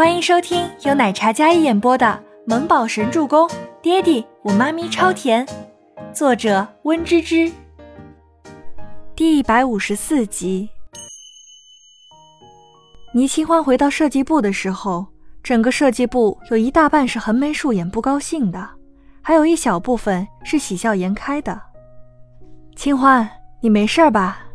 [0.00, 2.06] 欢迎收听由奶茶嘉一演播的
[2.46, 3.46] 《萌宝神助攻》，
[3.82, 5.46] 爹地我妈咪超甜，
[6.10, 7.52] 作者温芝芝。
[9.14, 10.70] 第一百五十四集。
[13.12, 15.06] 倪清欢回到设计部的时候，
[15.42, 18.70] 整个设计部有一大半是横眉竖眼不高兴的，
[19.20, 21.60] 还有一小部分是喜笑颜开的。
[22.74, 23.28] 清欢，
[23.60, 24.46] 你没事吧？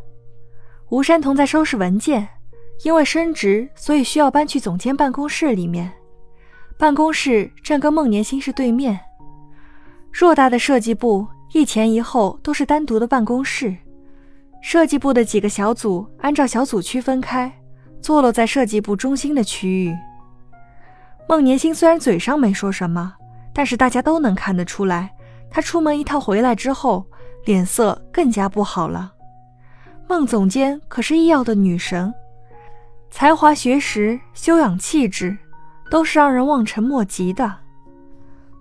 [0.90, 2.30] 吴山童在收拾文件。
[2.84, 5.92] 因为升职，所以需要搬去总监办公室里面。
[6.78, 9.00] 办公室正跟孟年星是对面。
[10.14, 13.76] 偌大的设计部，一前一后都是单独的办公室。
[14.62, 17.52] 设计部的几个小组按照小组区分开，
[18.02, 19.96] 坐落在设计部中心的区域。
[21.30, 23.14] 孟年星虽然嘴上没说什么，
[23.54, 25.14] 但是大家都能看得出来，
[25.50, 27.06] 他出门一趟回来之后，
[27.46, 29.14] 脸色更加不好了。
[30.08, 32.14] 孟总监可是医药的女神。
[33.18, 35.38] 才华、学识、修养、气质，
[35.90, 37.60] 都是让人望尘莫及的。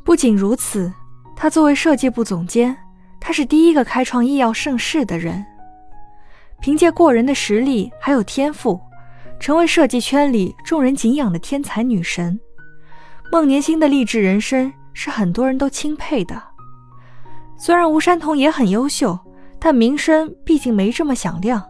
[0.05, 0.93] 不仅如此，
[1.35, 2.77] 他作为设计部总监，
[3.19, 5.45] 他是第一个开创医药盛世的人。
[6.61, 8.81] 凭借过人的实力还有天赋，
[9.41, 12.39] 成为设计圈里众人敬仰的天才女神。
[13.33, 16.41] 孟年星的励志人生是很多人都钦佩的。
[17.57, 19.19] 虽然吴山童也很优秀，
[19.59, 21.61] 但名声毕竟没这么响亮。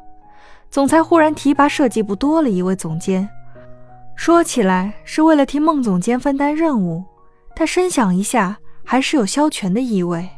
[0.75, 3.28] 总裁忽然提拔设计部多了一位总监，
[4.17, 7.05] 说起来是为了替孟总监分担任务，
[7.55, 10.28] 但深想一下，还是有消权的意味。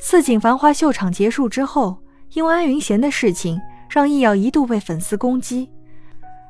[0.00, 1.96] 四锦繁华秀场结束之后，
[2.32, 5.70] 因为安云贤的事情，让易耀一度被粉丝攻击，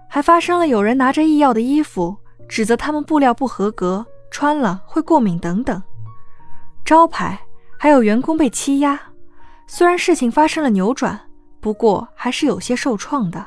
[0.08, 2.16] 还发生了有人拿着易耀的衣服，
[2.48, 5.83] 指责他们布料不合格，穿了会过敏等等。
[6.83, 7.38] 招牌
[7.78, 8.98] 还有员工被欺压，
[9.66, 11.20] 虽然事情发生了扭转。
[11.67, 13.45] 不过还是有些受创的。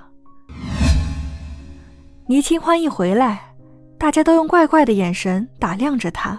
[2.28, 3.54] 倪清欢一回来，
[3.98, 6.38] 大家都用怪怪的眼神打量着他。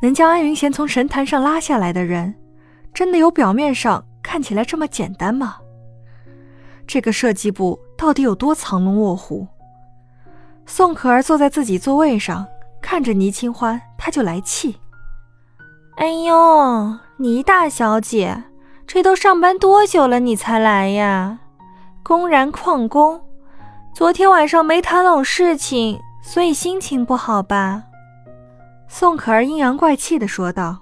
[0.00, 2.32] 能将安云贤从神坛上拉下来的人，
[2.94, 5.56] 真的有表面上看起来这么简单吗？
[6.86, 9.44] 这个设计部到底有多藏龙卧虎？
[10.66, 12.46] 宋可儿坐在自己座位上，
[12.80, 14.76] 看着倪清欢，他就来气。
[15.96, 18.44] 哎呦，倪大小姐。
[18.86, 21.40] 这都上班多久了，你才来呀？
[22.04, 23.20] 公然旷工！
[23.92, 27.82] 昨天晚上没谈拢事情，所以心情不好吧？
[28.86, 30.78] 宋可儿阴阳怪气地说道：“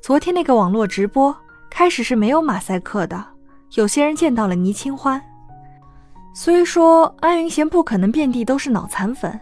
[0.00, 1.36] 昨天那个网络直播
[1.68, 3.24] 开始是没有马赛克的，
[3.74, 5.20] 有些人见到了倪清欢。
[6.32, 9.38] 虽说安云贤不可能遍地都是脑残粉，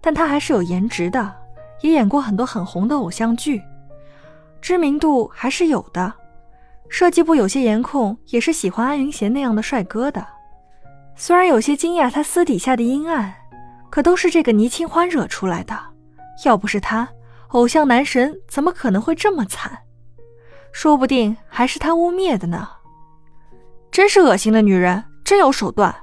[0.00, 1.34] 但他还是有颜值的，
[1.82, 3.60] 也演过很多很红的偶像剧，
[4.60, 6.12] 知名度还是有的。”
[6.90, 10.26] 设计部有些颜控也是喜欢安云贤那样的帅哥的，
[11.14, 13.32] 虽然有些惊讶他私底下的阴暗，
[13.88, 15.78] 可都是这个倪清欢惹出来的。
[16.44, 17.08] 要不是他，
[17.50, 19.78] 偶像男神怎么可能会这么惨？
[20.72, 22.68] 说不定还是他污蔑的呢。
[23.92, 25.94] 真是恶心的女人，真有手段。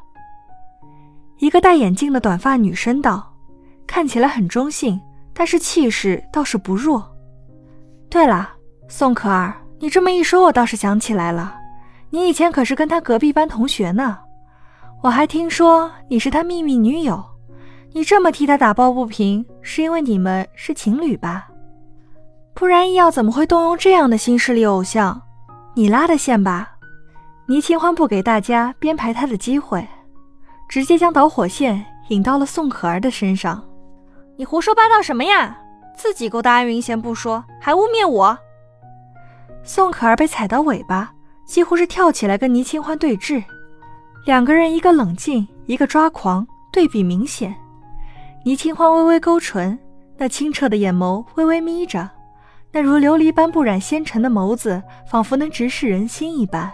[1.39, 3.35] 一个戴眼镜的短发女生道，
[3.85, 4.99] 看起来很中性，
[5.33, 7.13] 但是气势倒是不弱。
[8.09, 8.49] 对了，
[8.87, 9.53] 宋可儿。
[9.79, 11.55] 你这么一说，我倒是想起来了，
[12.09, 14.17] 你以前可是跟他隔壁班同学呢。
[15.03, 17.23] 我还听说你是他秘密女友，
[17.93, 21.47] 你这么替他打抱不平，是因为你们是情侣吧？
[22.55, 25.21] 不然易耀怎么会动用这样的新势力偶像？
[25.75, 26.71] 你拉的线吧？
[27.47, 29.87] 倪清欢不给大家编排他的机会，
[30.67, 33.63] 直接将导火线引到了宋可儿的身上。
[34.35, 35.55] 你胡说八道什么呀？
[35.95, 38.37] 自己勾搭安云贤不说，还污蔑我？
[39.67, 41.11] 宋可儿被踩到尾巴，
[41.45, 43.43] 几乎是跳起来跟倪清欢对峙。
[44.25, 47.53] 两个人一个冷静，一个抓狂，对比明显。
[48.45, 49.77] 倪清欢微微勾唇，
[50.15, 52.09] 那清澈的眼眸微微眯着，
[52.71, 56.71] 那如琉璃般不染纤尘的眸子，仿佛能直视人心一般，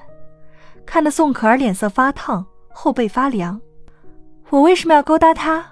[0.85, 3.59] 看得宋可儿脸色发烫，后背发凉。
[4.51, 5.65] 我为什么要勾搭他？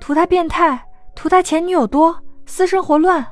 [0.00, 0.82] 图他变态？
[1.14, 2.18] 图他前女友多？
[2.46, 3.26] 私生活乱？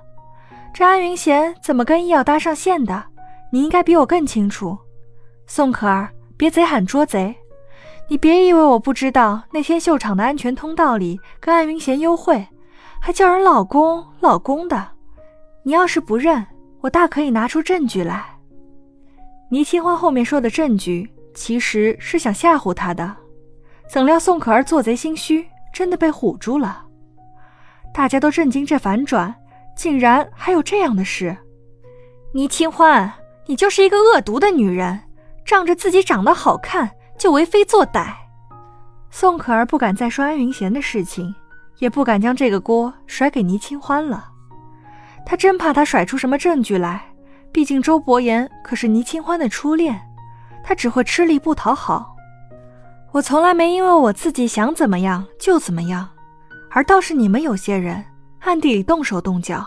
[0.75, 3.04] 这安云贤怎么跟医药搭上线的？
[3.50, 4.79] 你应该比我更清楚，
[5.47, 7.35] 宋可儿，别贼喊捉贼！
[8.08, 12.47] 你别以为我不知道，那天秀场的安全通道里跟安云贤幽会，
[13.00, 14.88] 还叫人老公老公的。
[15.62, 16.47] 你要是不认，
[16.81, 18.38] 我大可以拿出证据来。
[19.50, 23.17] 倪清欢后面说的证据，其实是想吓唬他的，
[23.88, 26.85] 怎料宋可儿做贼心虚，真的被唬住了。
[27.93, 29.35] 大家都震惊这反转，
[29.76, 31.37] 竟然还有这样的事！
[32.32, 33.12] 倪清欢。
[33.46, 35.00] 你就是一个恶毒的女人，
[35.44, 38.12] 仗着自己长得好看就为非作歹。
[39.10, 41.34] 宋可儿不敢再说安云贤的事情，
[41.78, 44.28] 也不敢将这个锅甩给倪清欢了。
[45.26, 47.02] 他真怕他甩出什么证据来，
[47.50, 50.00] 毕竟周伯言可是倪清欢的初恋，
[50.62, 52.14] 他只会吃力不讨好。
[53.12, 56.08] 我从来没因为我自己想怎么样就怎么样，
[56.70, 58.04] 而倒是你们有些人
[58.40, 59.66] 暗地里动手动脚。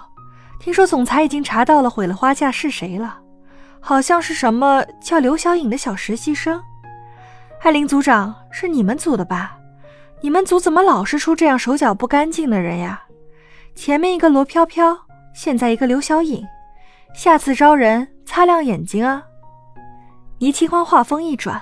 [0.60, 3.20] 听说总裁已经查到了毁了花架是谁了，
[3.86, 6.64] 好像是什么叫刘小颖的小实习生。
[7.62, 9.58] 艾琳组长是你们组的吧？
[10.22, 13.04] 你们组怎么老是出这样手脚不干净的人呀？
[13.76, 14.98] 前面一个罗飘飘，
[15.34, 16.46] 现在一个刘小颖，
[17.14, 19.22] 下次招人擦亮眼睛啊！
[20.40, 21.62] 倪清欢话锋一转，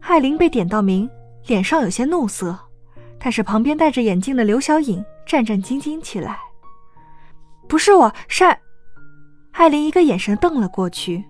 [0.00, 1.08] 艾琳被点到名。
[1.46, 2.56] 脸上有些怒色，
[3.18, 6.38] 但是旁边戴着眼镜的刘小颖战战兢兢起来。
[7.66, 8.44] 不是我，是
[9.52, 11.24] 艾琳一个眼神瞪了过去，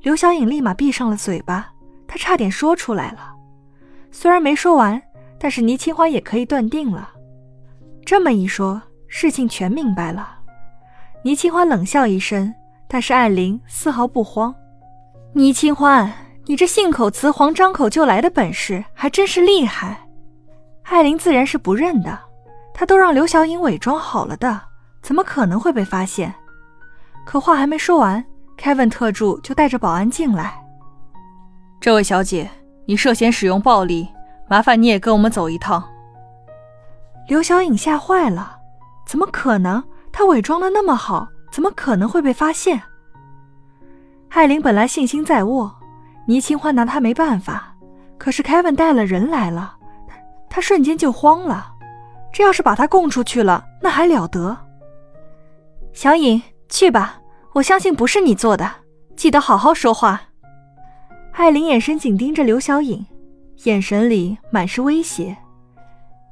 [0.00, 1.72] 刘小颖立马闭上了嘴巴，
[2.06, 3.32] 她差点说出来了。
[4.10, 5.00] 虽然没说完，
[5.38, 7.10] 但是倪清欢也可以断定了。
[8.04, 10.38] 这么一说，事情全明白了。
[11.22, 12.54] 倪清欢冷笑一声，
[12.88, 14.54] 但是艾琳丝毫不慌。
[15.32, 16.12] 倪清欢。
[16.46, 20.08] 你这信口雌黄、张口就来的本事还真是厉害。
[20.84, 22.18] 艾琳自然是不认的，
[22.72, 24.58] 她都让刘小颖伪装好了的，
[25.02, 26.34] 怎么可能会被发现？
[27.26, 28.24] 可话还没说完
[28.60, 30.62] ，Kevin 特助就带着保安进来。
[31.80, 32.50] 这位小姐，
[32.86, 34.08] 你涉嫌使用暴力，
[34.48, 35.82] 麻烦你也跟我们走一趟。
[37.28, 38.58] 刘小颖吓坏了，
[39.06, 39.82] 怎么可能？
[40.10, 42.82] 她伪装的那么好，怎么可能会被发现？
[44.30, 45.74] 艾琳本来信心在握。
[46.26, 47.74] 倪清欢拿她没办法，
[48.18, 49.76] 可是凯文带了人来了，
[50.50, 51.72] 她瞬间就慌了。
[52.32, 54.56] 这要是把他供出去了，那还了得？
[55.94, 57.17] 小颖，去吧，
[57.54, 58.70] 我相信不是你做的，
[59.16, 60.20] 记得好好说话。
[61.32, 63.04] 艾琳眼神紧盯着刘小颖，
[63.64, 65.36] 眼神里满是威胁。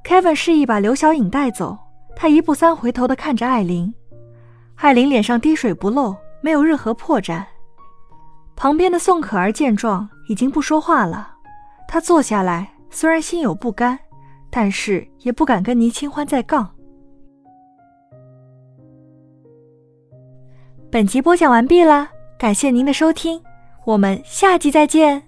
[0.05, 1.77] 凯文示意把刘小颖带走，
[2.15, 3.93] 他一步三回头的看着艾琳。
[4.77, 7.43] 艾琳脸上滴水不漏，没有任何破绽。
[8.55, 11.35] 旁边的宋可儿见状，已经不说话了。
[11.89, 13.99] 她坐下来，虽然心有不甘，
[14.51, 16.76] 但是也不敢跟倪清欢再杠。
[20.89, 23.43] 本集播讲完毕了，感谢您的收听，
[23.85, 25.21] 我们下集再见。